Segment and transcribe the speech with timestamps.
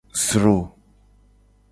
[0.25, 0.57] Zro.